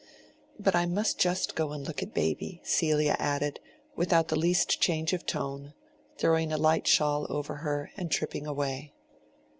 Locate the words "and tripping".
7.95-8.47